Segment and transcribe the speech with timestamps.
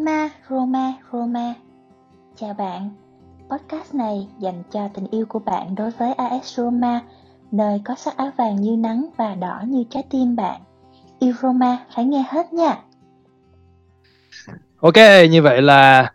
[0.00, 1.54] Roma, Roma, Roma.
[2.36, 2.90] Chào bạn.
[3.50, 7.00] Podcast này dành cho tình yêu của bạn đối với AS Roma,
[7.52, 10.60] nơi có sắc áo vàng như nắng và đỏ như trái tim bạn.
[11.18, 12.78] Yêu Roma phải nghe hết nha.
[14.80, 14.96] Ok,
[15.30, 16.12] như vậy là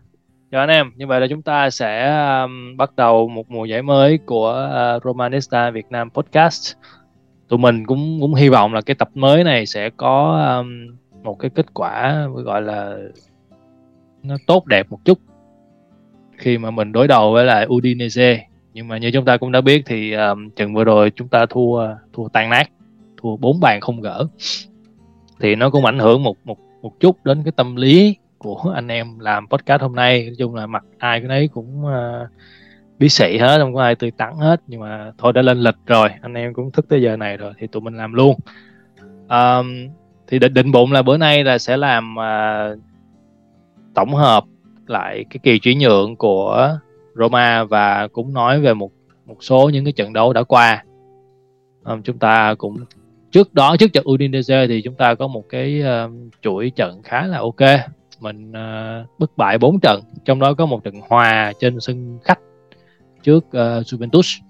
[0.50, 0.90] chào anh em.
[0.96, 5.04] Như vậy là chúng ta sẽ um, bắt đầu một mùa giải mới của uh,
[5.04, 6.74] Romanista Việt Nam Podcast.
[7.48, 11.38] Tụi mình cũng cũng hy vọng là cái tập mới này sẽ có um, một
[11.38, 12.96] cái kết quả gọi là
[14.26, 15.18] nó tốt đẹp một chút.
[16.36, 19.60] Khi mà mình đối đầu với lại Udinese nhưng mà như chúng ta cũng đã
[19.60, 22.70] biết thì um, trận vừa rồi chúng ta thua thua tan nát
[23.16, 24.26] thua bốn bàn không gỡ.
[25.40, 28.88] Thì nó cũng ảnh hưởng một một một chút đến cái tâm lý của anh
[28.88, 30.24] em làm podcast hôm nay.
[30.26, 32.28] Nói chung là mặt ai cái đấy cũng uh,
[32.98, 34.60] bí xị hết không có ai tươi tắn hết.
[34.66, 37.52] Nhưng mà thôi đã lên lịch rồi anh em cũng thức tới giờ này rồi
[37.58, 38.36] thì tụi mình làm luôn.
[39.28, 39.88] Um,
[40.26, 42.78] thì định, định bụng là bữa nay là sẽ làm uh,
[43.96, 44.44] tổng hợp
[44.86, 46.78] lại cái kỳ chuyển nhượng của
[47.14, 48.90] Roma và cũng nói về một
[49.26, 50.84] một số những cái trận đấu đã qua.
[51.84, 52.76] Um, chúng ta cũng
[53.30, 57.26] trước đó trước trận Udinese thì chúng ta có một cái um, chuỗi trận khá
[57.26, 57.80] là ok.
[58.20, 62.38] Mình uh, bất bại 4 trận trong đó có một trận hòa trên sân khách
[63.22, 63.52] trước uh,
[63.86, 64.40] Juventus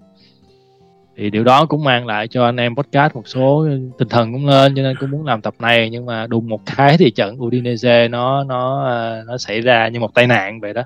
[1.17, 4.47] thì điều đó cũng mang lại cho anh em podcast một số tinh thần cũng
[4.47, 7.43] lên cho nên cũng muốn làm tập này nhưng mà đùng một cái thì trận
[7.43, 10.83] Udinese nó nó ờ, nó xảy ra như một tai nạn vậy đó.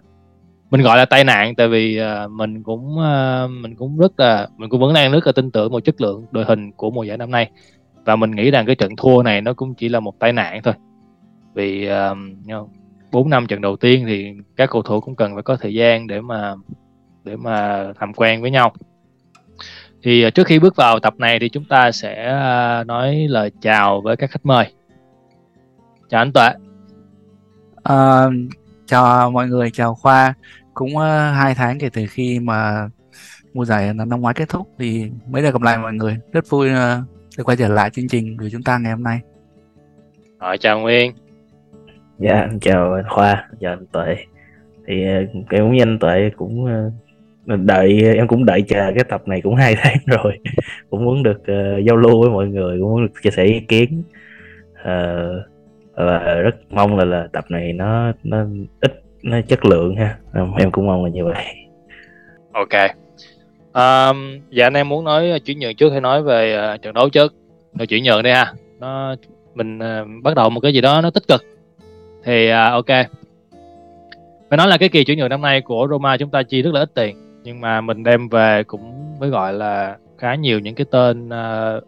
[0.72, 4.48] Mình gọi là tai nạn tại vì ờ, mình cũng ờ, mình cũng rất là
[4.58, 7.04] mình cũng vẫn đang rất là tin tưởng một chất lượng đội hình của mùa
[7.04, 7.50] giải năm nay.
[8.06, 10.62] Và mình nghĩ rằng cái trận thua này nó cũng chỉ là một tai nạn
[10.64, 10.74] thôi.
[11.54, 11.90] Vì
[13.12, 15.74] bốn uh, năm trận đầu tiên thì các cầu thủ cũng cần phải có thời
[15.74, 16.56] gian để mà
[17.24, 18.74] để mà làm quen với nhau
[20.04, 23.52] thì à, trước khi bước vào tập này thì chúng ta sẽ à, nói lời
[23.62, 24.66] chào với các khách mời.
[26.10, 26.50] Chào anh tuệ.
[27.84, 28.26] À,
[28.86, 30.34] chào mọi người chào khoa.
[30.74, 31.04] Cũng uh,
[31.36, 32.90] hai tháng kể từ khi mà
[33.54, 36.18] mùa giải năm ngoái kết thúc thì mới được gặp lại mọi người.
[36.32, 36.78] Rất vui uh,
[37.38, 39.20] được quay trở lại chương trình của chúng ta ngày hôm nay.
[40.40, 41.14] Rồi chào nguyên.
[42.20, 44.16] Dạ chào anh khoa chào anh tuệ.
[44.88, 45.06] Thì
[45.50, 46.94] cũng như anh tuệ cũng uh,
[47.46, 50.40] đợi em cũng đợi chờ cái tập này cũng hai tháng rồi.
[50.90, 53.60] Cũng muốn được uh, giao lưu với mọi người cũng muốn được chia sẻ ý
[53.60, 54.04] kiến.
[54.82, 55.46] Uh,
[55.96, 58.46] và rất mong là là tập này nó nó
[58.82, 60.18] ít nó chất lượng ha.
[60.58, 61.46] Em cũng mong là như vậy.
[62.52, 62.92] Ok.
[63.74, 66.94] Um, dạ anh em muốn nói ờ, chuyển nhượng trước hay nói về uh, trận
[66.94, 67.34] đấu trước.
[67.74, 68.54] Rồi chuyển nhượng đi ha.
[68.80, 69.16] Nó
[69.56, 71.42] mình uh, bắt đầu một cái gì đó nó tích cực.
[72.24, 73.08] Thì uh, ok.
[74.50, 76.74] Phải nói là cái kỳ chuyển nhượng năm nay của Roma chúng ta chi rất
[76.74, 80.76] là ít tiền nhưng mà mình đem về cũng mới gọi là khá nhiều những
[80.76, 81.84] cái tên uh,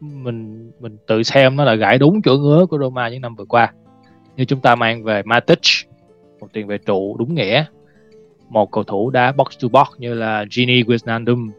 [0.00, 3.44] mình mình tự xem nó là gãi đúng chỗ ngứa của Roma những năm vừa
[3.44, 3.72] qua.
[4.36, 5.58] Như chúng ta mang về Matic
[6.40, 7.64] một tiền vệ trụ đúng nghĩa
[8.48, 11.50] một cầu thủ đá box to box như là Gini Wijnaldum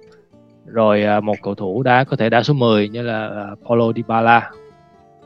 [0.65, 3.91] rồi uh, một cầu thủ đá có thể đá số 10 như là uh, Paulo
[3.95, 4.51] Dybala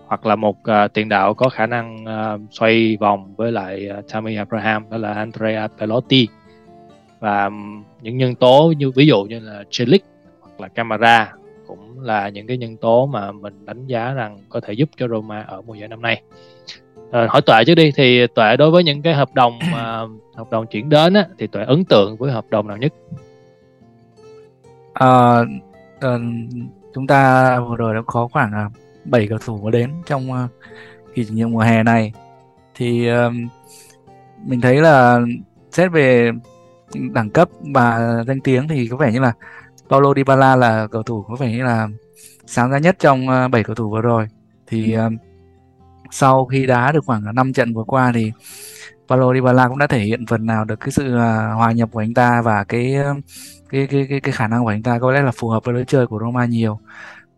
[0.07, 4.05] hoặc là một uh, tiền đạo có khả năng uh, xoay vòng với lại uh,
[4.11, 6.27] Tammy Abraham đó là Andrea Pelotti
[7.19, 7.49] và
[8.01, 10.03] những nhân tố như ví dụ như là Chelic
[10.41, 11.33] hoặc là Camara
[11.67, 15.07] cũng là những cái nhân tố mà mình đánh giá rằng có thể giúp cho
[15.07, 16.21] Roma ở mùa giải năm nay.
[17.11, 20.51] À, hỏi tuệ trước đi thì tuệ đối với những cái hợp đồng uh, hợp
[20.51, 22.93] đồng chuyển đến á, thì tuệ ấn tượng với hợp đồng nào nhất?
[24.93, 25.39] À,
[25.97, 26.21] uh,
[26.93, 28.71] chúng ta vừa rồi đã có khoảng à, uh,
[29.05, 30.49] 7 cầu thủ có đến trong uh,
[31.15, 32.13] kỳ chuyển nhượng mùa hè này.
[32.75, 33.33] Thì uh,
[34.45, 35.19] mình thấy là
[35.71, 36.31] xét về
[37.13, 39.33] đẳng cấp và danh tiếng thì có vẻ như là
[39.89, 41.87] Paulo Dybala là cầu thủ có vẻ như là
[42.45, 44.27] sáng giá nhất trong uh, 7 cầu thủ vừa rồi.
[44.67, 45.13] Thì uh,
[46.11, 48.31] sau khi đá được khoảng 5 trận vừa qua thì
[49.07, 51.19] Paulo Dybala cũng đã thể hiện phần nào được cái sự uh,
[51.57, 52.95] hòa nhập của anh ta và cái,
[53.69, 55.73] cái cái cái cái khả năng của anh ta có lẽ là phù hợp với
[55.73, 56.79] lối chơi của Roma nhiều.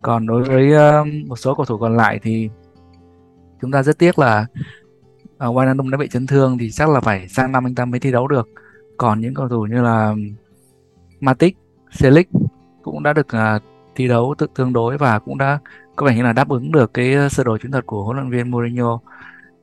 [0.02, 0.74] Còn đối với
[1.28, 2.50] một số cầu thủ còn lại thì
[3.62, 4.46] chúng ta rất tiếc là
[5.36, 8.00] uh, Wijnaldum đã bị chấn thương thì chắc là phải sang năm anh ta mới
[8.00, 8.50] thi đấu được
[8.98, 10.16] còn những cầu thủ như là
[11.20, 11.58] Matic,
[11.92, 12.30] Selic
[12.84, 13.64] cũng đã được uh,
[13.96, 15.60] thi đấu tự tương đối và cũng đã
[15.96, 18.18] có vẻ như là đáp ứng được cái à, sơ đồ chiến thuật của huấn
[18.18, 19.00] luyện viên Mourinho.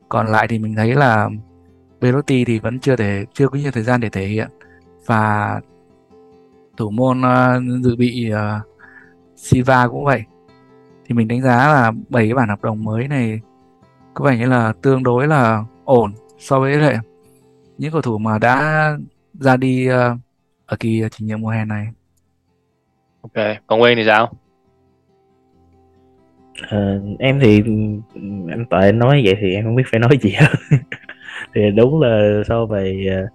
[0.08, 1.28] Còn lại thì mình thấy là
[2.00, 4.48] Belotti thì vẫn chưa thể chưa có nhiều thời gian để thể hiện
[5.06, 5.60] và
[6.76, 8.62] thủ môn uh, dự bị uh,
[9.36, 10.24] Silva cũng vậy.
[11.06, 13.40] Thì mình đánh giá là bảy cái bản hợp đồng mới này
[14.14, 16.98] có vẻ như là tương đối là ổn so với lại
[17.78, 18.88] những cầu thủ mà đã
[19.40, 20.18] ra đi uh,
[20.66, 21.86] ở kỳ trình nhượng mùa hè này.
[23.22, 24.32] Ok, còn Nguyên thì sao?
[26.68, 27.62] À, em thì
[28.50, 30.48] anh Tuệ nói vậy thì em không biết phải nói gì hết
[31.54, 33.28] thì đúng là so về uh,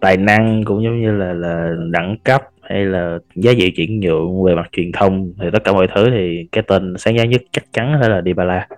[0.00, 4.42] tài năng cũng giống như là là đẳng cấp hay là giá trị chuyển nhượng
[4.42, 7.42] về mặt truyền thông thì tất cả mọi thứ thì cái tên sáng giá nhất
[7.52, 8.68] chắc chắn phải là Dybala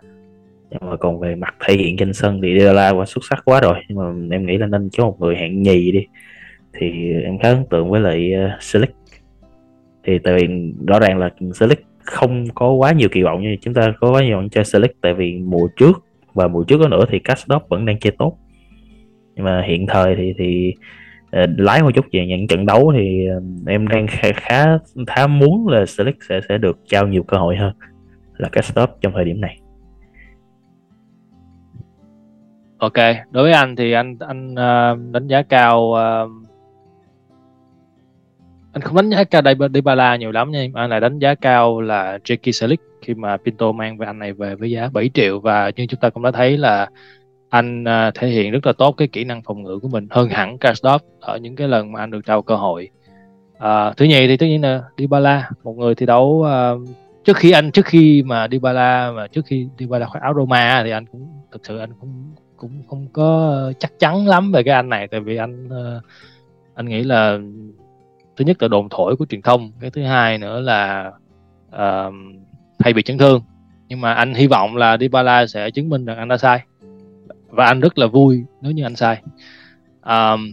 [0.70, 3.60] nhưng mà còn về mặt thể hiện trên sân thì Dybala quá xuất sắc quá
[3.60, 6.06] rồi nhưng mà em nghĩ là nên cho một người hạng nhì đi
[6.72, 8.94] thì em khá ấn tượng với lại ờ, uh, Slick
[10.04, 13.74] thì tại vì rõ ràng là Slick không có quá nhiều kỳ vọng như chúng
[13.74, 16.04] ta có quá nhiều cho Slick tại vì mùa trước
[16.34, 18.38] và mùa trước đó nữa thì Castdorp vẫn đang chơi tốt.
[19.34, 20.74] Nhưng mà hiện thời thì thì
[21.42, 25.26] uh, lái một chút về những trận đấu thì uh, em đang khá, khá khá
[25.26, 27.72] muốn là Slick sẽ sẽ được trao nhiều cơ hội hơn
[28.36, 29.58] là Castdorp trong thời điểm này.
[32.78, 32.94] Ok,
[33.30, 36.47] đối với anh thì anh anh uh, đánh giá cao uh,
[38.72, 39.42] anh không đánh giá cao
[39.74, 43.72] Dybala nhiều lắm nha, anh lại đánh giá cao là Jackie Selick khi mà Pinto
[43.72, 45.40] mang về anh này về với giá 7 triệu.
[45.40, 46.90] Và như chúng ta cũng đã thấy là
[47.48, 50.28] anh à, thể hiện rất là tốt cái kỹ năng phòng ngự của mình hơn
[50.28, 52.88] hẳn Karsdorp ở những cái lần mà anh được trao cơ hội.
[53.58, 56.88] à, thứ nhì thì tất nhiên là Dybala, một người thi đấu uh,
[57.24, 60.90] trước khi anh trước khi mà Dybala mà trước khi Dybala khoác áo Roma thì
[60.90, 64.88] anh cũng thực sự anh cũng cũng không có chắc chắn lắm về cái anh
[64.88, 65.08] này.
[65.08, 66.02] Tại vì anh uh,
[66.74, 67.38] anh nghĩ là
[68.38, 71.12] thứ nhất là đồn thổi của truyền thông cái thứ hai nữa là
[71.68, 72.14] uh,
[72.78, 73.42] hay bị chấn thương.
[73.88, 76.60] Nhưng mà anh hy vọng là Dybala sẽ chứng minh rằng anh đã sai.
[77.48, 79.22] Và anh rất là vui nếu như anh sai.
[80.02, 80.52] Um,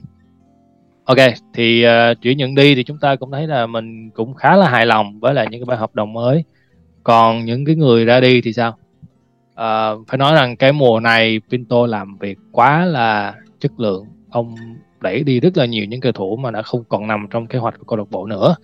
[1.03, 1.17] ok
[1.53, 4.69] thì uh, chuyển nhận đi thì chúng ta cũng thấy là mình cũng khá là
[4.69, 6.43] hài lòng với lại những cái bài hợp đồng mới.
[7.03, 8.77] Còn những cái người ra đi thì sao?
[9.51, 14.05] Uh, phải nói rằng cái mùa này Pinto làm việc quá là chất lượng.
[14.29, 14.55] Ông
[15.01, 17.59] đẩy đi rất là nhiều những cầu thủ mà đã không còn nằm trong kế
[17.59, 18.56] hoạch của câu lạc bộ nữa.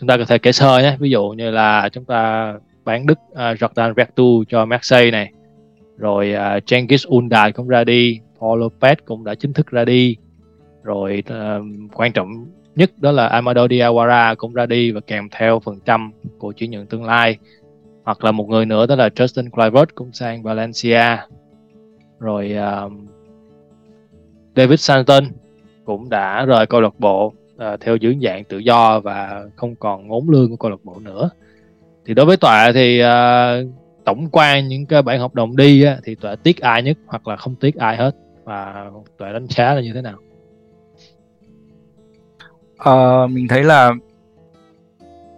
[0.00, 3.18] Chúng ta có thể kể sơ nhé ví dụ như là chúng ta bán Đức
[3.30, 5.32] uh, à, Jordan Vertu cho Marseille này
[5.96, 10.16] rồi uh, Cengiz Undai cũng ra đi Paul Lopez cũng đã chính thức ra đi
[10.82, 11.64] rồi uh,
[11.94, 12.46] quan trọng
[12.76, 16.70] nhất đó là Amado Diawara cũng ra đi và kèm theo phần trăm của chuyển
[16.70, 17.38] nhượng tương lai.
[18.04, 21.16] Hoặc là một người nữa đó là Justin Kluivert cũng sang Valencia
[22.18, 22.54] rồi
[22.86, 22.92] uh,
[24.56, 25.24] David Santon
[25.90, 30.08] cũng đã rời câu lạc bộ uh, theo dưới dạng tự do và không còn
[30.08, 31.30] ngốn lương của câu lạc bộ nữa.
[32.06, 33.68] Thì đối với tọa thì uh,
[34.04, 37.28] tổng quan những cái bản hợp đồng đi á, thì tọa tiếc ai nhất hoặc
[37.28, 38.16] là không tiếc ai hết?
[38.44, 40.16] Và tọa đánh giá là như thế nào?
[42.90, 43.92] Uh, mình thấy là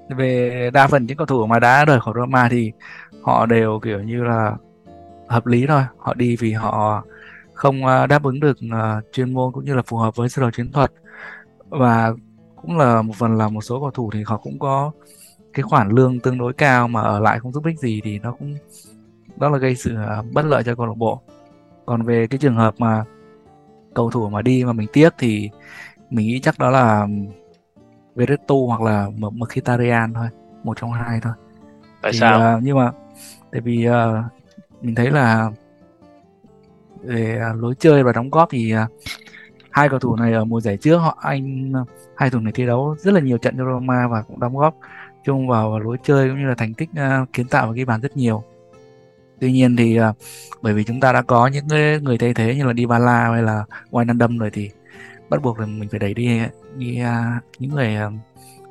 [0.09, 2.73] về đa phần những cầu thủ mà đã rời khỏi Roma thì
[3.23, 4.57] họ đều kiểu như là
[5.29, 5.83] hợp lý thôi.
[5.99, 7.05] Họ đi vì họ
[7.63, 10.43] không ờ, đáp ứng được uh, chuyên môn cũng như là phù hợp với sơ
[10.43, 10.93] đồ chiến thuật.
[11.69, 12.13] Và
[12.57, 14.91] cũng là một phần là một số cầu thủ thì họ cũng có
[15.53, 18.33] cái khoản lương tương đối cao mà ở lại không giúp ích gì thì nó
[18.33, 18.55] cũng
[19.37, 21.21] đó là gây sự uh, bất lợi cho câu lạc bộ.
[21.87, 23.05] Còn về cái trường hợp mà
[23.95, 25.51] cầu thủ mà đi mà mình tiếc thì
[26.11, 27.07] mình nghĩ chắc đó là
[28.15, 30.29] Veretu hoặc là Mkhitaryan thôi
[30.65, 31.33] một trong hai thôi.
[32.03, 32.57] Tại thì, sao?
[32.57, 32.93] uh, nhưng mà
[33.53, 33.95] tại vì uh,
[34.81, 35.51] mình thấy là
[37.03, 38.89] về à, lối chơi và đóng góp thì à,
[39.71, 41.83] hai cầu thủ này ở mùa giải trước họ anh à,
[42.17, 44.75] hai thủ này thi đấu rất là nhiều trận cho Roma và cũng đóng góp
[45.25, 48.01] chung vào lối chơi cũng như là thành tích uh, kiến tạo và ghi bàn
[48.01, 48.43] rất nhiều.
[49.41, 50.17] Tuy nhiên thì uh,
[50.63, 51.67] bởi vì chúng ta đã có những
[52.03, 54.71] người thay thế như là Dybala hay là Wijnaldum rồi thì
[55.29, 56.41] bắt buộc là mình phải đẩy đi
[56.77, 58.13] đi uh, những người uh,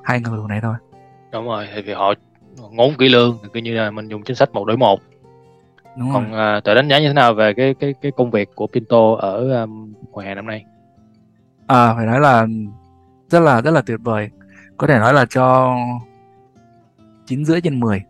[0.03, 0.75] hai cầu thủ này thôi.
[1.31, 2.13] Đúng rồi vì họ
[2.71, 4.99] ngốn kỹ lương cứ như là mình dùng chính sách một đối một.
[5.95, 6.57] Đúng còn rồi.
[6.57, 9.15] uh, tự đánh giá như thế nào về cái cái cái công việc của Pinto
[9.15, 10.65] ở um, mùa hè năm nay?
[11.67, 12.47] À phải nói là
[13.29, 14.29] rất là rất là tuyệt vời.
[14.77, 15.75] Có thể nói là cho
[17.25, 18.03] chín rưỡi trên 10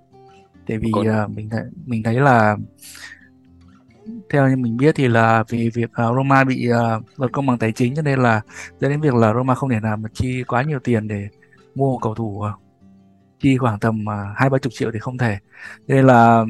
[0.68, 2.58] tại vì uh, mình thấy mình thấy là
[4.30, 7.58] theo như mình biết thì là vì việc uh, Roma bị uh, luật công bằng
[7.58, 8.42] tài chính cho nên là
[8.80, 11.28] dẫn đến việc là Roma không thể nào mà chi quá nhiều tiền để
[11.76, 12.62] mua một cầu thủ uh,
[13.40, 15.38] chi khoảng tầm hai ba chục triệu thì không thể.
[15.88, 16.46] Cho nên là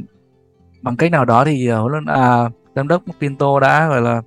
[0.82, 4.22] bằng cách nào đó thì ờ, huấn luyện à, giám đốc Pinto đã gọi là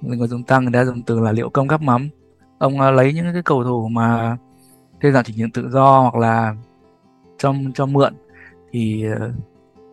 [0.00, 2.08] người dùng tăng người ta dùng từ là liệu công gấp mắm.
[2.58, 4.36] Ông à, lấy những cái cầu thủ mà
[5.00, 6.54] theo dạng chỉ nhận tự do hoặc là
[7.38, 8.14] cho cho mượn
[8.72, 9.32] thì ờ,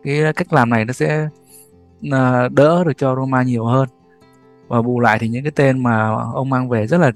[0.04, 1.28] cái cách làm này nó sẽ
[2.50, 3.88] đỡ được cho Roma nhiều hơn.
[4.68, 7.12] Và bù lại thì những cái tên mà ông mang về rất là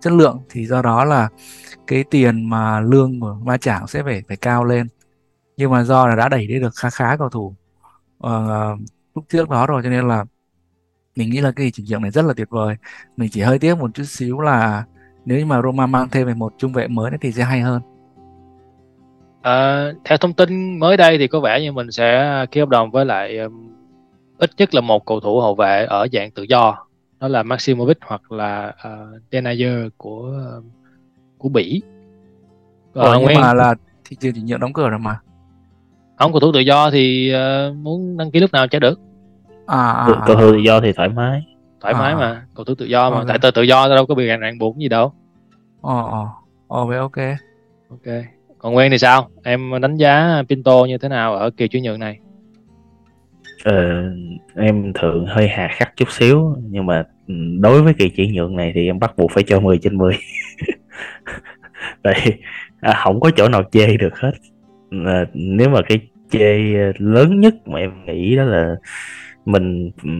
[0.00, 1.28] chất lượng thì do đó là
[1.86, 4.86] cái tiền mà lương của ma chảng sẽ phải phải cao lên
[5.56, 7.54] nhưng mà do là đã đẩy đi được khá khá cầu thủ
[8.26, 8.78] uh,
[9.14, 10.24] lúc trước đó rồi cho nên là
[11.16, 12.76] mình nghĩ là cái chuyển nhượng này rất là tuyệt vời.
[13.16, 14.84] Mình chỉ hơi tiếc một chút xíu là
[15.24, 17.82] nếu như mà Roma mang thêm một trung vệ mới thì sẽ hay hơn.
[19.42, 22.90] À, theo thông tin mới đây thì có vẻ như mình sẽ ký hợp đồng
[22.90, 23.74] với lại um,
[24.38, 26.86] ít nhất là một cầu thủ hậu vệ ở dạng tự do.
[27.20, 30.50] Đó là Maximovic hoặc là uh, Denayer của
[31.38, 31.82] của Bỉ.
[32.94, 33.40] Ủa, nhưng Nguyên...
[33.40, 35.20] mà là thị trường chuyển nhượng đóng cửa rồi mà
[36.16, 39.00] không cầu thủ tự do thì uh, muốn đăng ký lúc nào chả được.
[39.66, 40.22] À, à, à.
[40.26, 41.42] cầu thủ tự do thì thoải mái.
[41.80, 43.16] Thoải à, mái mà cầu thủ tự do mà.
[43.16, 43.28] Okay.
[43.28, 45.12] tại tờ tự do đâu có bị ràng ràng buộc gì đâu.
[45.82, 46.26] Ờ ờ.
[46.68, 47.16] Ờ vậy ok.
[47.90, 48.14] Ok.
[48.58, 49.28] Còn Nguyên thì sao?
[49.44, 52.18] Em đánh giá Pinto như thế nào ở kỳ chuyển nhượng này?
[53.64, 54.02] Ờ,
[54.56, 58.56] em thường hơi hà khắc chút xíu nhưng mà ừ, đối với kỳ chuyển nhượng
[58.56, 60.16] này thì em bắt buộc phải cho 10 trên 10
[62.02, 62.38] tại
[62.80, 64.32] à, không có chỗ nào chê được hết
[64.90, 66.00] à, nếu mà cái
[66.30, 66.58] chê
[66.98, 68.76] lớn nhất mà em nghĩ đó là
[69.46, 70.10] mình ừ,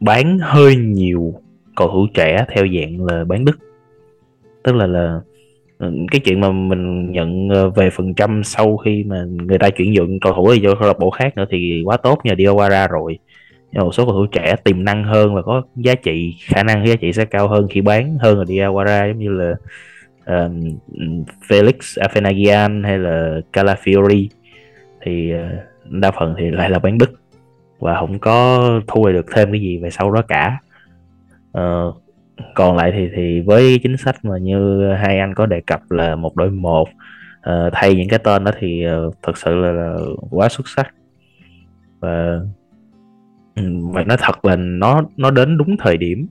[0.00, 1.34] bán hơi nhiều
[1.76, 3.58] cầu thủ trẻ theo dạng là bán đứt.
[4.62, 5.20] Tức là là
[5.78, 9.70] ừ, cái chuyện mà mình nhận ờ, về phần trăm sau khi mà người ta
[9.70, 12.34] chuyển nhượng cầu thủ đi cho câu lạc bộ khác nữa thì quá tốt nhờ
[12.34, 13.18] Diawara rồi.
[13.72, 16.86] Nhưng một số cầu thủ trẻ tiềm năng hơn và có giá trị khả năng
[16.86, 19.54] giá trị sẽ cao hơn khi bán hơn là Diawara giống như là
[20.28, 20.78] um,
[21.48, 24.28] Felix Afenagian hay là Calafiori
[25.00, 25.40] thì uh,
[25.90, 27.10] đa phần thì lại là bán đứt
[27.78, 30.58] và không có thu được thêm cái gì về sau đó cả.
[31.58, 32.02] Uh,
[32.54, 36.16] còn lại thì thì với chính sách mà như hai anh có đề cập là
[36.16, 36.88] một đội một
[37.38, 39.96] uh, thay những cái tên đó thì uh, thật sự là, là
[40.30, 40.94] quá xuất sắc.
[42.00, 42.40] Và
[43.92, 46.26] và nói thật là nó nó đến đúng thời điểm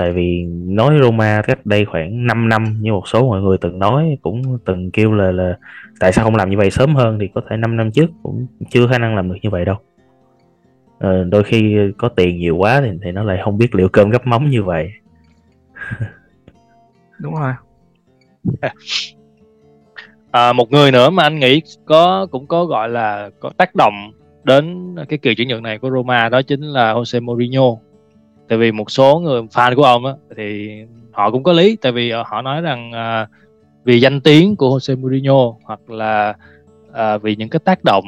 [0.00, 3.78] tại vì nói Roma cách đây khoảng 5 năm như một số mọi người từng
[3.78, 5.58] nói cũng từng kêu là là
[6.00, 8.46] tại sao không làm như vậy sớm hơn thì có thể 5 năm trước cũng
[8.70, 9.76] chưa khả năng làm được như vậy đâu.
[10.98, 14.10] À, đôi khi có tiền nhiều quá thì thì nó lại không biết liệu cơm
[14.10, 14.90] gấp móng như vậy.
[17.18, 17.52] Đúng rồi.
[20.30, 23.94] À, một người nữa mà anh nghĩ có cũng có gọi là có tác động
[24.44, 27.76] đến cái kỳ chuyển nhượng này của Roma đó chính là Jose Mourinho
[28.50, 30.70] tại vì một số người fan của ông á thì
[31.10, 33.28] họ cũng có lý tại vì ờ, họ nói rằng à,
[33.84, 36.34] vì danh tiếng của Jose Mourinho hoặc là
[36.92, 38.04] à, vì những cái tác động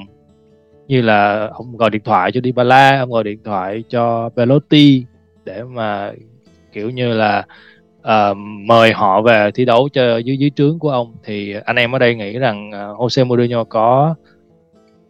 [0.89, 5.05] như là ông gọi điện thoại cho Dybala ông gọi điện thoại cho Belotti
[5.45, 6.13] để mà
[6.73, 7.47] kiểu như là
[8.01, 11.95] uh, mời họ về thi đấu cho dưới dưới trướng của ông thì anh em
[11.95, 14.15] ở đây nghĩ rằng uh, Jose Mourinho có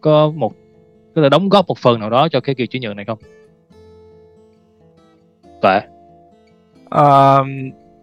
[0.01, 0.53] có một
[1.15, 3.19] có là đóng góp một phần nào đó cho cái kỳ chuyển nhượng này không?
[5.63, 5.81] Tuệ.
[7.01, 7.47] Uh,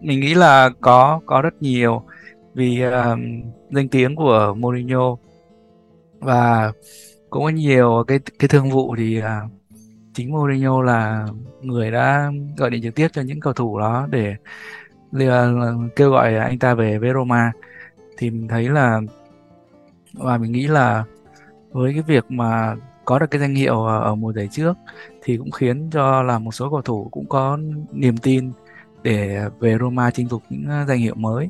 [0.01, 2.01] mình nghĩ là có có rất nhiều
[2.53, 3.19] vì uh,
[3.69, 5.15] danh tiếng của Mourinho
[6.19, 6.71] và
[7.29, 9.51] cũng có nhiều cái cái thương vụ thì uh,
[10.13, 11.27] chính Mourinho là
[11.61, 14.35] người đã gọi điện trực tiếp cho những cầu thủ đó để
[15.29, 15.51] à,
[15.95, 17.51] kêu gọi anh ta về với Roma.
[18.17, 19.01] Thì mình thấy là
[20.13, 21.03] và mình nghĩ là
[21.71, 24.73] với cái việc mà có được cái danh hiệu ở mùa giải trước
[25.23, 27.57] thì cũng khiến cho là một số cầu thủ cũng có
[27.91, 28.51] niềm tin
[29.03, 31.49] để về Roma chinh phục những ờ, danh hiệu mới.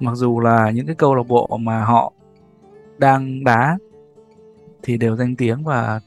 [0.00, 2.12] Mặc dù là những cái câu lạc bộ mà họ
[2.98, 3.78] đang đá
[4.82, 6.00] thì đều danh tiếng và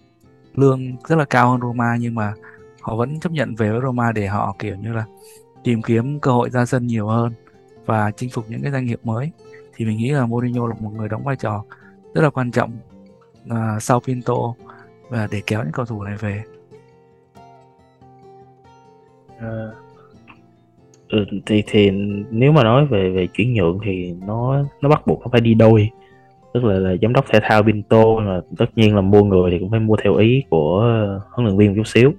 [0.56, 2.34] lương rất là cao hơn Roma nhưng mà
[2.82, 5.06] họ vẫn chấp nhận về với Roma để họ kiểu như là
[5.64, 7.34] tìm kiếm cơ hội ra sân nhiều hơn
[7.86, 9.32] và chinh phục những cái danh hiệu mới.
[9.76, 11.64] Thì mình nghĩ là Mourinho là một người đóng vai trò
[12.14, 12.72] rất là quan trọng
[13.46, 14.34] uh, sau Pinto
[15.10, 16.44] và để kéo những cầu thủ này về.
[19.40, 19.68] À,
[21.10, 21.92] ừ, thì thì
[22.32, 25.54] nếu mà nói về về chuyển nhượng thì nó nó bắt buộc nó phải đi
[25.54, 25.90] đôi.
[26.54, 29.60] Tức là, là giám đốc thể thao Pinto là tất nhiên là mua người thì
[29.60, 30.82] cũng phải mua theo ý của
[31.32, 32.12] huấn luyện viên một chút xíu.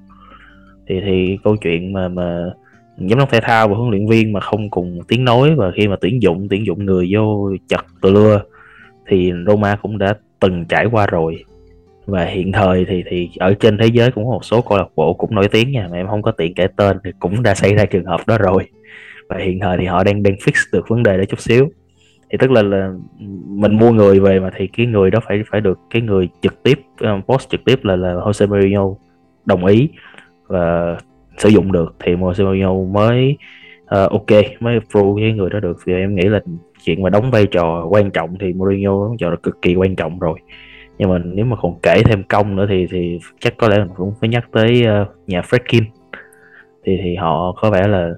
[0.87, 2.45] Thì thì câu chuyện mà mà
[2.97, 5.89] giám đốc thể thao và huấn luyện viên mà không cùng tiếng nói và khi
[5.89, 8.43] mà tuyển dụng tuyển dụng người vô chật từ lưa
[9.07, 11.45] thì Roma cũng đã từng trải qua rồi
[12.09, 14.89] và hiện thời thì thì ở trên thế giới cũng có một số câu lạc
[14.97, 17.55] bộ cũng nổi tiếng nha mà em không có tiện kể tên thì cũng đã
[17.55, 18.69] xảy ra trường hợp đó rồi.
[19.29, 21.69] Và hiện thời thì họ đang đang fix được vấn đề đó chút xíu.
[22.31, 22.93] Thì tức là là
[23.47, 26.63] mình mua người về mà thì cái người đó phải phải được cái người trực
[26.63, 28.95] tiếp ờ, um, post trực tiếp là là Jose Mourinho
[29.45, 29.89] đồng ý
[30.47, 30.97] và
[31.39, 31.95] sử dụng được.
[32.05, 33.37] Thì Jose Mourinho mới
[33.83, 35.77] uh, ok mới approve cái người đó được.
[35.87, 36.41] Thì em nghĩ là
[36.85, 39.75] chuyện mà đóng vai trò quan trọng thì Mourinho đóng vai trò là cực kỳ
[39.75, 40.39] quan trọng rồi
[40.99, 43.89] nhưng mà nếu mà còn kể thêm công nữa thì thì chắc có lẽ mình
[43.97, 45.83] cũng phải nhắc tới uh, nhà Fredkin
[46.85, 48.11] thì thì họ có vẻ là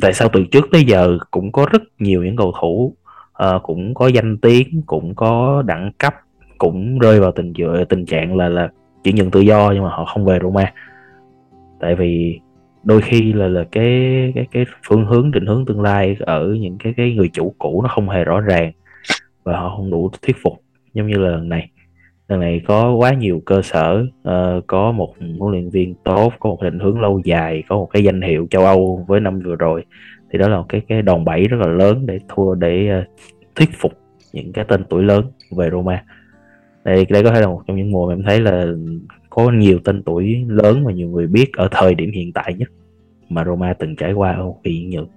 [0.00, 2.94] tại sao từ trước tới giờ cũng có rất nhiều những cầu thủ
[3.44, 6.14] uh, cũng có danh tiếng cũng có đẳng cấp
[6.58, 7.52] cũng rơi vào tình
[7.88, 8.68] tình trạng là là
[9.04, 10.72] chuyển nhận tự do nhưng mà họ không về Roma.
[11.80, 12.40] Tại vì
[12.82, 16.78] đôi khi là là cái cái cái phương hướng định hướng tương lai ở những
[16.78, 18.72] cái cái người chủ cũ nó không hề rõ ràng
[19.44, 20.62] và họ không đủ thuyết phục
[20.94, 21.68] giống như là lần này
[22.28, 26.50] lần này có quá nhiều cơ sở uh, có một huấn luyện viên tốt có
[26.50, 29.56] một định hướng lâu dài có một cái danh hiệu châu Âu với năm vừa
[29.56, 29.84] rồi.
[30.32, 33.18] Thì đó là một cái cái đòn bẩy rất là lớn để thua để uh,
[33.54, 33.92] thuyết phục
[34.32, 35.24] những cái tên tuổi lớn
[35.56, 36.04] về Roma.
[36.84, 38.66] Đây đây có thể là một trong những mùa mà em thấy là
[39.30, 42.68] có nhiều tên tuổi lớn mà nhiều người biết ở thời điểm hiện tại nhất
[43.28, 45.08] mà Roma từng trải qua ở một kỳ nhượng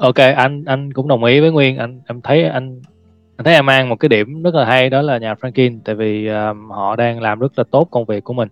[0.00, 1.76] ok anh anh cũng đồng ý với Nguyên.
[1.76, 2.80] Anh em thấy anh
[3.40, 5.78] anh thấy em mang một cái điểm rất là hay đó là nhà Franklin.
[5.84, 8.48] Tại vì um, họ đang làm rất là tốt công việc của mình.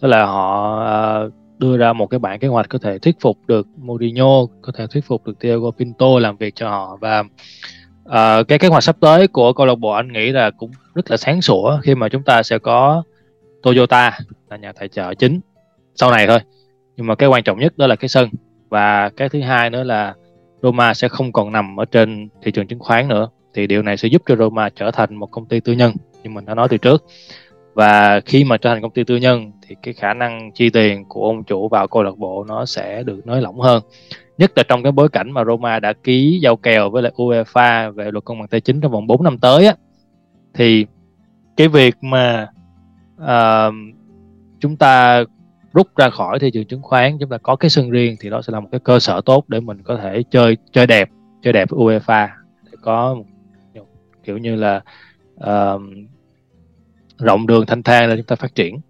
[0.00, 0.78] Tức là họ
[1.26, 4.72] uh, đưa ra một cái bản kế hoạch có thể thuyết phục được Mourinho có
[4.74, 6.98] thể thuyết phục được Thiago Pinto làm việc cho họ.
[7.00, 7.20] Và
[8.08, 11.10] uh, cái kế hoạch sắp tới của câu lạc bộ anh nghĩ là cũng rất
[11.10, 13.02] là sáng sủa khi mà chúng ta sẽ có
[13.62, 14.18] Toyota
[14.50, 15.40] là nhà tài trợ chính
[15.94, 16.38] sau này thôi.
[16.96, 18.28] Nhưng mà cái quan trọng nhất đó là cái sân.
[18.68, 20.14] Và cái thứ hai nữa là
[20.62, 23.96] Roma sẽ không còn nằm ở trên thị trường chứng khoán nữa thì điều này
[23.96, 26.68] sẽ giúp cho Roma trở thành một công ty tư nhân như mình đã nói
[26.70, 27.04] từ trước.
[27.74, 31.04] Và khi mà trở thành công ty tư nhân thì cái khả năng chi tiền
[31.08, 33.82] của ông chủ vào câu lạc bộ nó sẽ được nới lỏng hơn.
[34.38, 37.92] Nhất là trong cái bối cảnh mà Roma đã ký giao kèo với lại UEFA
[37.92, 39.74] về luật công bằng tài chính trong vòng 4 năm tới á
[40.54, 40.86] thì
[41.56, 42.48] cái việc mà
[43.22, 43.74] uh,
[44.60, 45.24] chúng ta
[45.72, 48.42] rút ra khỏi thị trường chứng khoán chúng ta có cái sân riêng thì đó
[48.42, 51.08] sẽ là một cái cơ sở tốt để mình có thể chơi chơi đẹp
[51.42, 52.28] chơi đẹp với UEFA
[52.64, 53.24] để có một,
[54.28, 54.80] kiểu như là
[55.44, 55.82] uh,
[57.18, 58.80] rộng đường thanh thang để chúng ta phát triển.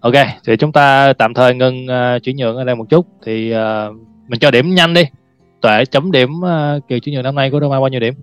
[0.00, 3.06] Ok thì chúng ta tạm thời ngưng uh, chuyển nhượng ở đây một chút.
[3.24, 3.96] Thì uh,
[4.28, 5.02] mình cho điểm nhanh đi.
[5.60, 8.14] Tuệ chấm điểm uh, kỳ chuyển nhượng năm nay của Roma bao nhiêu điểm?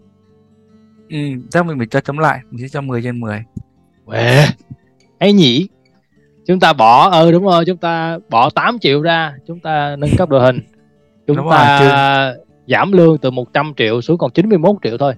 [1.09, 1.17] Ừ,
[1.49, 2.39] chắc mình phải cho chấm lại.
[2.51, 3.43] Mình sẽ cho 10 trên 10
[4.05, 4.45] Uể,
[5.19, 5.67] ấy nhỉ?
[6.45, 10.09] Chúng ta bỏ ừ đúng rồi chúng ta bỏ 8 triệu ra chúng ta nâng
[10.17, 10.59] cấp đội hình.
[11.27, 12.35] Chúng đúng ta rồi,
[12.67, 15.13] giảm lương từ 100 triệu xuống còn 91 triệu thôi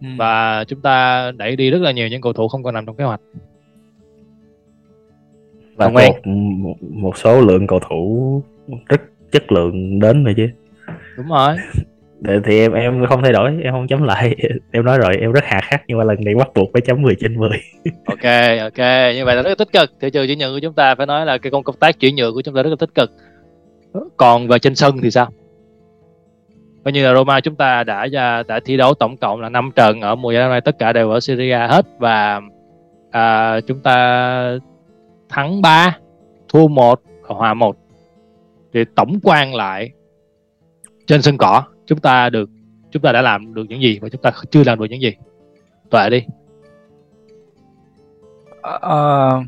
[0.00, 0.08] ừ.
[0.18, 2.96] và chúng ta đẩy đi rất là nhiều những cầu thủ không còn nằm trong
[2.96, 3.20] kế hoạch.
[5.76, 8.42] Và một, một, một số lượng cầu thủ
[8.88, 9.00] rất
[9.32, 10.48] chất lượng đến rồi chứ.
[11.16, 11.56] Đúng rồi.
[12.20, 14.36] Để, thì em em không thay đổi em không chấm lại.
[14.72, 17.02] Em nói rồi em rất hà khắc nhưng mà lần này bắt buộc phải chấm
[17.02, 17.50] 10 trên 10
[18.04, 18.24] ok
[18.60, 18.78] ok.
[19.14, 19.90] Như vậy là rất là tích cực.
[20.00, 22.16] Thị trường chuyển nhượng của chúng ta phải nói là cái công công tác chuyển
[22.16, 23.10] nhượng của chúng ta rất là tích cực.
[24.16, 25.28] Còn về trên sân thì sao
[26.84, 29.70] coi như là Roma chúng ta đã à, đã thi đấu tổng cộng là 5
[29.76, 31.86] trận ở mùa giải năm nay tất cả đều ở Syria hết.
[31.98, 32.40] Và
[33.10, 34.58] à, chúng ta
[35.28, 35.96] thắng 3
[36.48, 37.76] thua 1 hòa 1
[38.72, 39.90] thì tổng quan lại
[41.06, 42.50] trên sân cỏ chúng ta được
[42.90, 45.16] chúng ta đã làm được những gì và chúng ta chưa làm được những gì?
[45.90, 46.24] Tuệ đi.
[48.58, 49.44] Uh,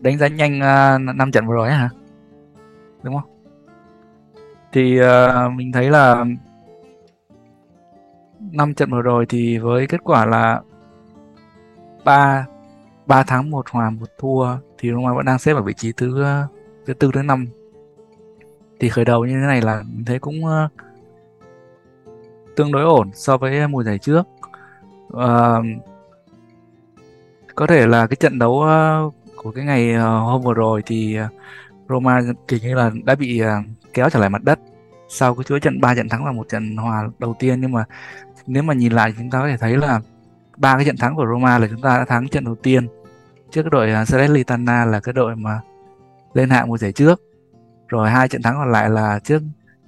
[0.00, 1.88] đánh giá nhanh à, uh, 5 trận vừa rồi hả?
[3.02, 3.37] Đúng không?
[4.72, 6.24] Thì uh, mình thấy là
[8.50, 10.60] năm trận vừa rồi thì với kết quả là
[12.04, 12.46] ba
[13.06, 16.22] ba tháng một hòa một thua thì Roma vẫn đang xếp ở vị trí thứ
[16.22, 16.46] ờ,
[16.86, 17.46] thứ tư thứ năm.
[18.80, 20.70] Thì khởi đầu như thế này là mình thấy cũng uh,
[22.56, 24.22] tương đối ổn so với mùa giải trước.
[25.12, 25.64] Uh,
[27.54, 31.18] có thể là cái trận đấu uh, của cái ngày uh, hôm vừa rồi thì
[31.20, 31.32] uh,
[31.88, 33.48] Roma kiểu như là đã bị uh,
[33.94, 34.58] kéo trở lại mặt đất.
[35.08, 37.84] Sau cái chuỗi trận ba trận thắng và một trận hòa đầu tiên nhưng mà
[38.46, 40.00] nếu mà nhìn lại chúng ta có thể thấy là
[40.56, 42.88] ba cái trận thắng của Roma là chúng ta đã thắng trận đầu tiên
[43.50, 45.60] trước cái đội uh, Salernitana là cái đội mà
[46.34, 47.22] lên hạng mùa giải trước.
[47.88, 49.42] Rồi hai trận thắng còn lại là trước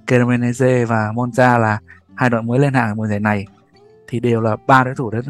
[0.07, 1.79] Cremonese và Monza là
[2.15, 3.45] hai đội mới lên hạng ở mùa giải này.
[4.07, 5.21] Thì đều là ba đối thủ đấy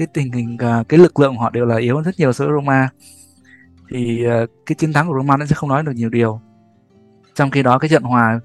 [0.00, 2.32] cái tình hình à, cái lực lượng của họ đều là yếu hơn rất nhiều
[2.32, 2.88] so với Roma
[3.90, 6.40] thì ờ, cái chiến thắng của Roma nó sẽ không nói được nhiều điều.
[7.34, 8.40] Trong khi đó, cái trận hòa,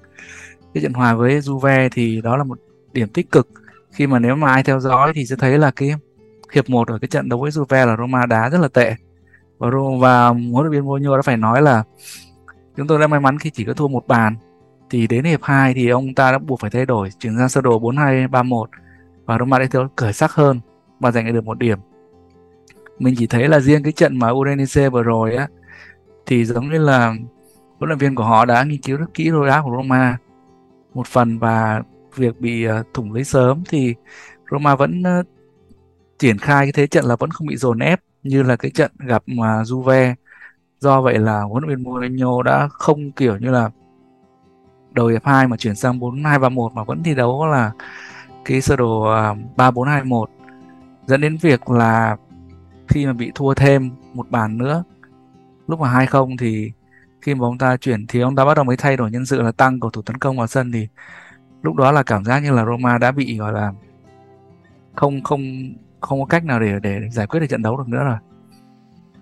[0.74, 2.58] cái trận hòa với Juve thì đó là một
[2.92, 3.48] điểm tích cực.
[3.90, 5.94] Khi mà nếu mà ai theo dõi thì sẽ thấy là cái
[6.52, 8.94] hiệp một ở cái trận đấu với Juve là Roma đá rất là tệ.
[9.58, 9.68] Và
[10.00, 11.82] và huấn luyện viên Mourinho đã phải nói là,
[12.76, 14.36] chúng tôi đã may mắn khi chỉ có thua một bàn.
[14.90, 17.60] Thì đến hiệp 2 thì ông ta đã buộc phải thay đổi, chuyển sang sơ
[17.60, 18.70] đồ 4231
[19.24, 20.60] và Roma đã thiếu khởi sắc hơn
[21.00, 21.78] và giành được một điểm
[22.98, 25.48] mình chỉ thấy là riêng cái trận mà Udinese vừa rồi á,
[26.26, 27.14] thì giống như là
[27.78, 30.18] huấn luyện viên của họ đã nghiên cứu rất kỹ đôi đá của Roma
[30.94, 31.82] một phần và
[32.16, 33.94] việc bị ờ, thủng lưới sớm thì
[34.50, 35.22] Roma vẫn ờ,
[36.18, 38.90] triển khai cái thế trận là vẫn không bị dồn ép như là cái trận
[38.98, 40.14] gặp mà Juve.
[40.80, 43.70] Do vậy là huấn luyện viên Mourinho đã không kiểu như là
[44.92, 47.72] đầu hiệp 2 mà chuyển sang 4-2-3-1 mà vẫn thi đấu là
[48.44, 50.26] cái sơ đồ ờ, 3-4-2-1
[51.06, 52.16] dẫn đến việc là
[52.88, 54.84] khi mà bị thua thêm một bàn nữa
[55.66, 56.72] lúc mà 2-0 thì
[57.20, 59.42] khi mà ông ta chuyển thì ông ta bắt đầu mới thay đổi nhân sự
[59.42, 60.88] là tăng cầu thủ tấn công vào sân thì
[61.62, 63.72] lúc đó là cảm giác như là Roma đã bị gọi là
[64.94, 65.40] không không
[66.00, 68.18] không có cách nào để để giải quyết được trận đấu được nữa rồi.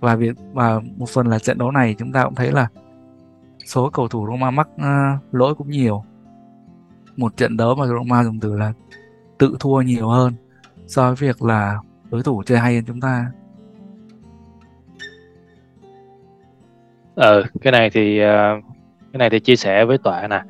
[0.01, 2.69] Và việc và một phần là trận đấu này chúng ta cũng thấy là
[3.67, 6.05] số cầu thủ Roma mắc uh, lỗi cũng nhiều.
[7.17, 8.73] Một trận đấu mà Roma dùng từ là
[9.39, 10.35] tự thua nhiều hơn
[10.87, 11.79] so với việc là
[12.11, 13.31] đối thủ chơi hay hơn chúng ta.
[17.15, 18.65] Ờ cái này thì uh,
[19.13, 20.43] cái này thì chia sẻ với tọa nè.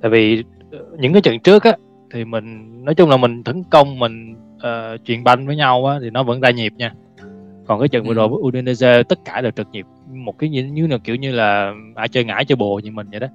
[0.00, 0.44] Tại vì
[0.98, 1.72] những cái trận trước á
[2.14, 5.98] thì mình nói chung là mình tấn công mình uh, truyền banh với nhau á
[6.02, 6.92] thì nó vẫn ra nhịp nha.
[7.66, 9.86] Còn cái trận vừa rồi với Udinese tất cả đều trật nhịp.
[10.12, 13.06] Một cái như, như là kiểu như là ai chơi ngải chơi bồ như mình
[13.10, 13.26] vậy đó.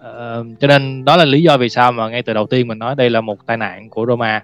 [0.00, 2.78] Uh, cho nên đó là lý do vì sao mà ngay từ đầu tiên mình
[2.78, 4.42] nói đây là một tai nạn của Roma.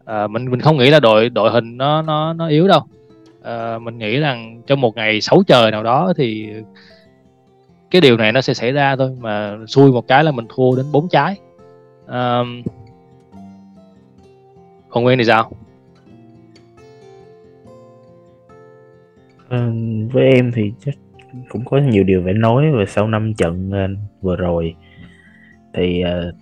[0.00, 2.80] Uh, mình mình không nghĩ là đội đội hình nó nó nó yếu đâu.
[3.40, 6.52] Uh, mình nghĩ rằng trong một ngày xấu trời nào đó thì
[7.90, 10.76] cái điều này nó sẽ xảy ra thôi mà xui một cái là mình thua
[10.76, 11.36] đến bốn trái.
[12.06, 12.62] Um,
[14.88, 15.50] còn nguyên thì sao?
[19.48, 19.68] À,
[20.12, 20.94] với em thì chắc
[21.48, 23.86] cũng có nhiều điều phải nói về sau năm trận ờ,
[24.22, 24.74] vừa rồi.
[25.74, 26.34] Thì uh,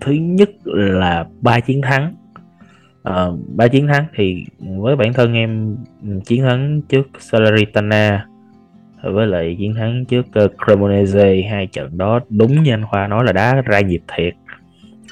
[0.00, 2.14] thứ nhất là ba chiến thắng.
[3.46, 8.26] Ba uh, chiến thắng thì với bản thân em ừ, chiến thắng trước Salernitana
[9.12, 13.24] với lại chiến thắng trước uh, Cremonese hai trận đó đúng như anh Khoa nói
[13.24, 14.34] là đá ra nhịp thiệt.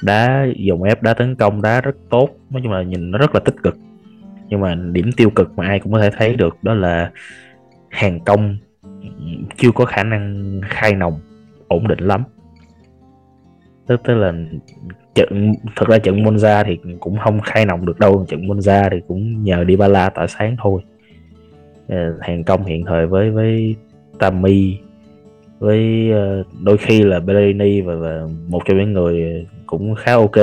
[0.03, 2.29] Đá dùng ép đá tấn công đá rất tốt.
[2.49, 3.77] Nói chung là nhìn nó rất là tích cực.
[4.49, 7.11] Nhưng mà điểm tiêu cực mà ai cũng có thể thấy được đó là
[7.89, 8.57] hàng công
[9.57, 11.19] chưa có khả năng khai nòng
[11.67, 12.23] ổn định lắm.
[13.87, 14.33] Tức tức là
[15.15, 18.25] trận thật ra trận Monza thì cũng không khai nòng được đâu.
[18.29, 20.81] Trận Monza thì cũng nhờ Dybala tỏa sáng thôi.
[21.87, 23.75] Ờ, hàng công hiện thời với với
[24.19, 24.77] Tammy
[25.59, 30.35] với ờ, đôi khi là Bellini và, và một trong những người cũng khá ok.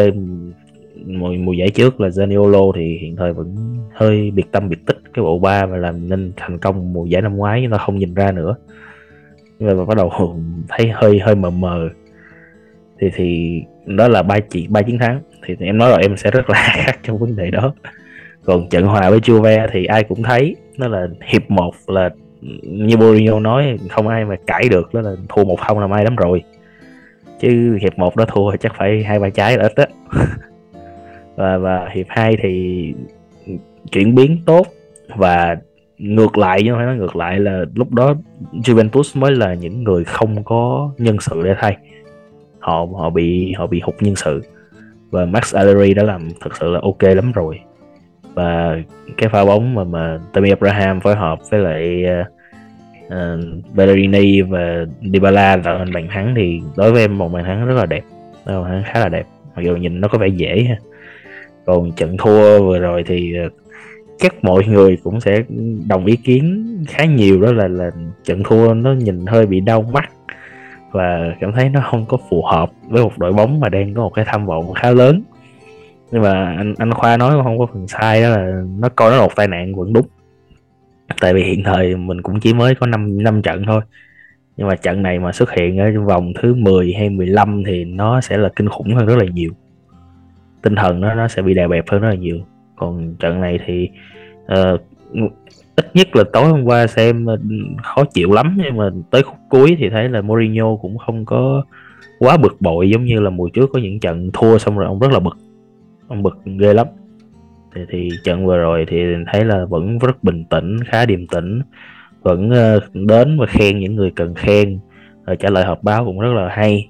[1.07, 3.57] Mùa, mùa giải trước là Zaniolo thì hiện thời vẫn
[3.95, 7.23] hơi biệt tâm biệt tích cái bộ ba và làm nên thành công mùa giải
[7.23, 8.57] năm ngoái nhưng nó không nhìn ra nữa.
[9.59, 10.13] Nhưng mà bắt đầu
[10.69, 11.89] thấy hơi hơi mờ mờ.
[13.01, 15.21] Thì thì đó là ba chị ba chiến thắng.
[15.47, 17.75] Thì em nói rồi em sẽ rất là khác trong vấn đề đó.
[18.45, 20.57] Còn trận hòa với Juve thì ai cũng thấy.
[20.79, 22.11] Nó là hiệp một là
[22.63, 26.05] như Mourinho nói, không ai mà cãi được, đó là thua một không là may
[26.05, 26.43] lắm rồi.
[27.41, 29.87] Chứ hiệp một đó thua chắc phải hai ba trái là ít á.
[31.37, 32.95] Và và hiệp 2 thì
[33.93, 34.67] chuyển biến tốt
[35.17, 35.57] và
[35.99, 38.15] ngược lại, chứ không phải nói ngược lại, là lúc đó
[38.53, 41.77] Juventus mới là những người không có nhân sự để thay.
[42.59, 44.43] Họ họ bị họ bị hụt nhân sự.
[45.11, 47.61] Và Max Allegri đã làm thật sự là ok lắm rồi
[48.35, 48.77] và
[49.17, 52.25] cái pha bóng mà mà Tammy Abraham phối hợp với lại ờ,
[53.09, 57.45] ờ, uh, Bellerini và Dybala tạo thành bàn thắng thì đối với em một bàn
[57.45, 58.03] thắng rất là đẹp
[58.47, 60.77] một bàn thắng khá là đẹp mặc dù nhìn nó có vẻ dễ ha.
[61.65, 63.49] Còn trận thua vừa rồi thì ờ,
[64.19, 65.43] chắc mọi người cũng sẽ
[65.89, 67.91] đồng ý kiến khá nhiều đó là là
[68.25, 70.11] trận thua nó nhìn hơi bị đau mắt
[70.91, 74.03] và cảm thấy nó không có phù hợp với một đội bóng mà đang có
[74.03, 75.23] một cái tham vọng khá lớn
[76.13, 79.17] nhưng mà anh anh khoa nói không có phần sai đó là nó coi nó
[79.17, 80.07] là một tai nạn vẫn đúng
[81.21, 83.81] tại vì hiện thời mình cũng chỉ mới có 5, năm trận thôi.
[84.57, 88.21] Nhưng mà trận này mà xuất hiện ở vòng thứ 10 hay 15 thì nó
[88.21, 89.51] sẽ là kinh khủng hơn rất là nhiều.
[90.63, 92.39] Tinh thần nó nó sẽ bị đè bẹp hơn rất là nhiều.
[92.77, 93.89] Còn trận này thì
[94.53, 94.81] uh,
[95.77, 97.37] ít nhất là tối hôm qua xem ờ,
[97.83, 98.59] khó chịu lắm.
[98.65, 101.65] Nhưng mà tới khúc cuối thì thấy là Mourinho cũng không có
[102.19, 104.99] quá bực bội giống như là mùa trước có những trận thua xong rồi ông
[104.99, 105.37] rất là bực
[106.13, 106.87] ông bực ghê lắm.
[107.75, 108.97] Thì, thì trận vừa rồi thì
[109.33, 111.61] thấy là vẫn rất bình tĩnh khá điềm tĩnh.
[112.23, 114.79] Vẫn ờ, đến và khen những người cần khen.
[115.27, 116.89] Rồi trả lời họp báo cũng rất là hay.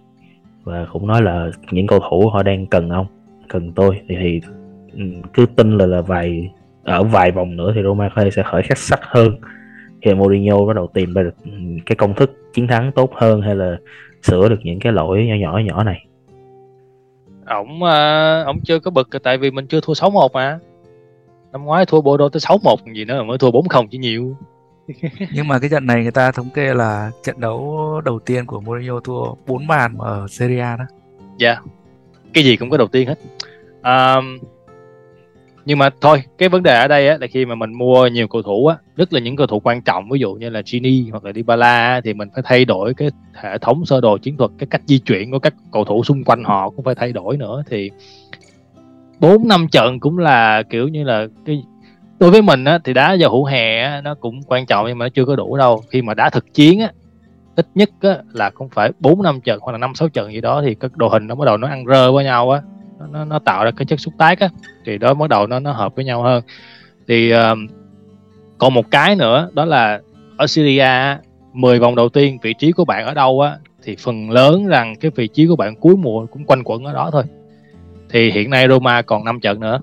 [0.65, 3.07] Và cũng nói là những cầu thủ họ đang cần ông
[3.49, 4.01] cần tôi.
[4.09, 4.41] Thì, thì
[4.93, 5.03] ừ,
[5.35, 6.51] cứ tin là là vài
[6.85, 9.35] ở vài vòng nữa thì Roma có thể sẽ khởi khách sắc hơn.
[10.03, 11.51] Khi Mourinho bắt đầu tìm ra được ừ,
[11.87, 13.77] cái công thức chiến thắng tốt hơn hay là
[14.23, 16.07] sửa được những cái lỗi nhỏ nhỏ nhỏ này
[17.47, 20.59] ổng uh, ổng chưa có bực tại vì mình chưa thua 6-1 mà
[21.53, 24.37] năm ngoái thua Bordeaux tới 6-1 gì nữa mới thua 4-0 chỉ nhiều
[25.33, 28.61] nhưng mà cái trận này người ta thống kê là trận đấu đầu tiên của
[28.61, 30.85] Mourinho thua 4 bàn ở Serie A đó.
[31.39, 31.49] Dạ.
[31.49, 31.63] Yeah.
[32.35, 33.19] Cái gì cũng có đầu tiên hết.
[33.83, 34.39] Um,
[35.65, 38.29] nhưng mà thôi cái vấn đề ở đây á, là khi mà mình mua nhiều
[38.29, 41.11] cầu thủ á nhất là những cầu thủ quan trọng ví dụ như là Gini
[41.11, 44.51] hoặc là Dybala thì mình phải thay đổi cái hệ thống sơ đồ chiến thuật
[44.59, 47.37] cái cách di chuyển của các cầu thủ xung quanh họ cũng phải thay đổi
[47.37, 47.63] nữa.
[47.71, 47.91] Thì
[49.21, 51.63] bốn năm trận cũng là kiểu như là cái
[52.19, 54.99] đối với mình á, thì đá vào hữu hè á, nó cũng quan trọng nhưng
[54.99, 55.83] mà nó chưa có đủ đâu.
[55.91, 56.93] Khi mà đá thực chiến á,
[57.57, 60.41] ít nhất á, là cũng phải bốn năm trận hoặc là năm sáu trận gì
[60.41, 62.63] đó thì các đội hình nó bắt đầu nó ăn rơ với nhau á
[63.11, 64.49] nó, nó tạo ra cái chất xúc tác á
[64.85, 66.45] thì đó bắt đầu nó nó hợp với nhau hơn.
[67.09, 67.67] Thì um,
[68.59, 70.01] còn một cái nữa đó là
[70.37, 71.17] ở Syria
[71.53, 74.95] 10 vòng đầu tiên vị trí của bạn ở đâu á thì phần lớn rằng
[75.01, 77.23] cái vị trí của bạn cuối mùa cũng quanh quẩn ở đó thôi.
[78.11, 79.81] Thì hiện nay Roma còn 5 trận nữa.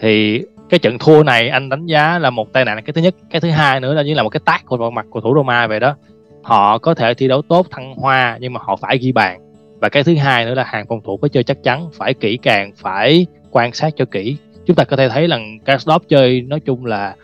[0.00, 3.14] Thì cái trận thua này anh đánh giá là một tai nạn cái thứ nhất.
[3.30, 5.66] Cái thứ hai nữa là như là một cái tác của mặt của thủ Roma
[5.66, 5.96] về đó.
[6.42, 9.47] Họ có thể thi đấu tốt thăng hoa nhưng mà họ phải ghi bàn
[9.80, 12.38] và cái thứ hai nữa là hàng phòng thủ phải chơi chắc chắn phải kỹ
[12.42, 14.36] càng phải quan sát cho kỹ.
[14.66, 17.16] Chúng ta có thể thấy rằng Kasdorp chơi nói chung là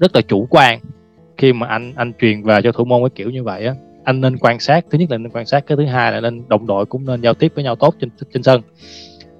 [0.00, 0.80] rất là chủ quan.
[1.36, 3.74] Khi mà anh anh truyền về cho thủ môn cái kiểu như vậy á
[4.08, 6.48] anh nên quan sát thứ nhất là nên quan sát cái thứ hai là nên
[6.48, 8.62] đồng đội cũng nên giao tiếp với nhau tốt trên trên sân.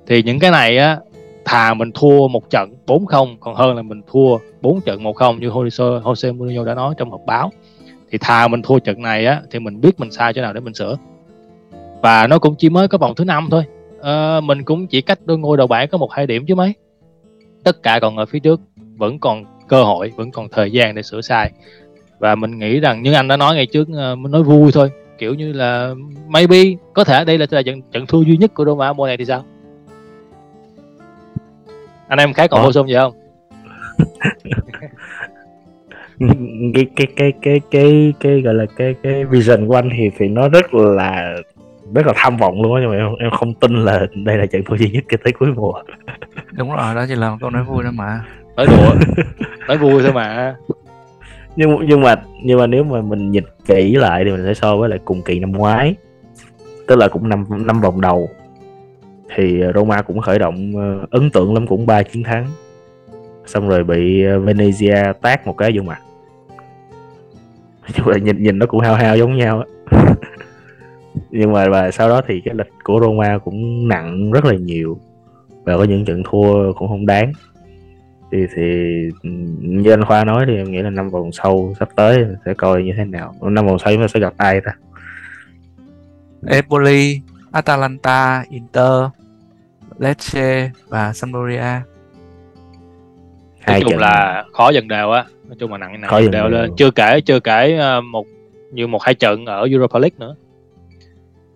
[0.07, 0.99] Thì những cái này á
[1.45, 5.49] thà mình thua một trận 4-0 còn hơn là mình thua 4 trận 1-0 như
[5.49, 7.53] Jose, Jose Mourinho đã nói trong họp báo.
[8.11, 10.61] Thì thà mình thua trận này á thì mình biết mình sai chỗ nào để
[10.61, 10.97] mình sửa
[12.03, 13.65] và nó cũng chỉ mới có vòng thứ năm thôi.
[14.03, 16.75] À, mình cũng chỉ cách đôi ngôi đầu bảng có một hai điểm chứ mấy.
[17.65, 18.61] Tất cả còn ở phía trước
[18.97, 21.53] vẫn còn cơ hội vẫn còn thời gian để sửa sai.
[22.19, 24.91] Và mình nghĩ rằng như anh đã nói ngày trước uh, mình nói vui thôi.
[25.19, 25.95] Kiểu như là
[26.29, 26.59] maybe
[26.95, 29.25] có thể đây là, là trận, trận thua duy nhất của Roma mùa này thì
[29.25, 29.45] sao?
[32.09, 33.13] Anh em khác còn bổ sung gì không?
[36.75, 40.29] Cái cái cái cái cái cái gọi là cái cái vision của anh thì thì
[40.29, 41.35] nó rất là
[41.95, 44.47] rất là tham vọng luôn á nhưng mà em, em không tin là đây là
[44.47, 45.73] trận thua duy nhất cái tới cuối mùa.
[46.53, 48.25] Đúng rồi đó chỉ là một câu nói vui thôi mà.
[48.57, 48.95] Nói đùa
[49.69, 50.55] nói vui thôi mà.
[51.57, 54.77] Nhưng nhưng mà nhưng mà nếu mà mình nhìn kỹ lại thì mình sẽ so
[54.77, 55.95] với lại cùng kỳ năm ngoái
[56.87, 58.29] tức là cũng năm năm vòng đầu.
[59.35, 62.47] Thì Roma cũng khởi động ờ, ấn tượng lắm cũng ba chiến thắng.
[63.47, 65.99] Xong rồi bị ờ, Venezia tát một cái vô mặt.
[67.97, 69.67] Nhưng mà nhìn nhìn nó cũng hao hao giống nhau á
[71.31, 74.99] nhưng mà và sau đó thì cái lịch của Roma cũng nặng rất là nhiều.
[75.65, 77.33] Và có những trận thua cũng không đáng.
[78.33, 78.63] Thì thì
[79.61, 82.83] như anh Khoa nói thì em nghĩ là năm vòng sau sắp tới sẽ coi
[82.83, 83.35] như thế nào.
[83.43, 84.73] Năm vòng sau chúng ta sẽ gặp ai ta?
[86.47, 87.21] Empoli,
[87.53, 89.05] Atalanta, Inter,
[89.99, 91.81] Lecce và Sampdoria.
[93.67, 95.25] Nói chung là khó dần đều á.
[95.47, 96.49] Nói chung là nặng nặng khó dần đều.
[96.49, 96.71] lên.
[96.77, 98.27] Chưa kể chưa kể ờ, một
[98.73, 100.35] như một hai trận ở Europa League nữa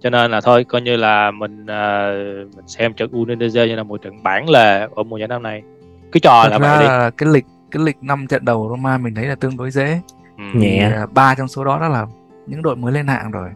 [0.02, 3.82] cho nên là thôi coi như là mình uh, mình xem trận Udinese như là
[3.82, 5.62] một trận bản lề ở mùa giải năm nay.
[6.12, 6.86] Cứ cho là vậy đi.
[7.16, 10.00] cái lịch cái lịch năm trận đầu Roma mình thấy là tương đối dễ.
[10.38, 10.44] Ừ.
[10.54, 10.92] nhẹ.
[11.14, 12.06] Ba trong số đó đó là
[12.46, 13.48] những đội mới lên hạng rồi.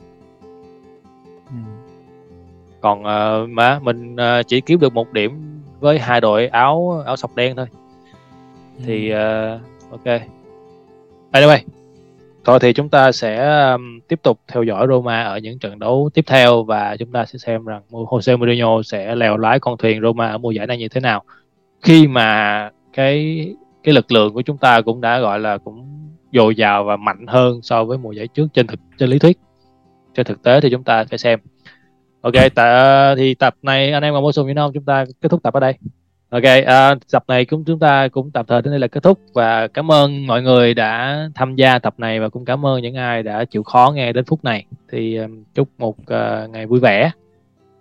[1.49, 1.57] Ừ.
[2.81, 7.17] còn uh, mà mình uh, chỉ kiếm được một điểm với hai đội áo áo
[7.17, 7.67] sọc đen thôi.
[8.85, 10.21] Thì uh, ok.
[11.33, 11.59] Anyway
[12.47, 16.11] thôi thì chúng ta sẽ um, tiếp tục theo dõi Roma ở những trận đấu
[16.15, 20.03] tiếp theo và chúng ta sẽ xem rằng Jose Mourinho sẽ lèo lái con thuyền
[20.03, 21.23] Roma ở mùa giải này như thế nào.
[21.83, 23.47] Khi mà cái
[23.83, 27.27] cái lực lượng của chúng ta cũng đã gọi là cũng dồi dào và mạnh
[27.27, 29.39] hơn so với mùa giải trước trên thực trên lý thuyết.
[30.15, 31.41] Trên thực tế thì chúng ta phải xem.
[32.21, 35.29] Ok tạ, thì tập này anh em còn bổ sung gì không chúng ta kết
[35.29, 35.75] thúc tập ở đây
[36.37, 39.19] ok à, tập này cũng chúng ta cũng tạm thời đến đây là kết thúc
[39.33, 42.95] và cảm ơn mọi người đã tham gia tập này và cũng cảm ơn những
[42.95, 44.67] ai đã chịu khó nghe đến phút này.
[44.93, 47.11] Thì um, chúc một uh, ngày vui vẻ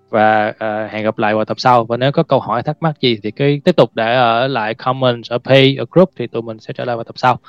[0.10, 1.86] và uh, hẹn gặp lại vào tập sau.
[1.86, 4.74] Và nếu có câu hỏi thắc mắc gì thì cứ tiếp tục để ở lại
[4.74, 7.40] comment ở pay ở group thì tụi mình sẽ trả lời vào tập sau.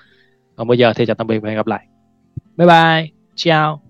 [0.56, 1.86] Còn bây giờ thì chào tạm biệt và hẹn gặp lại.
[2.56, 3.10] Bye bye.
[3.34, 3.82] Ciao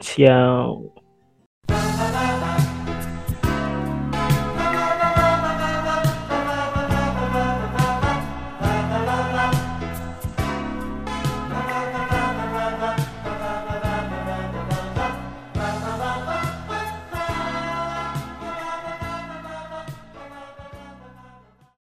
[0.00, 0.93] ciao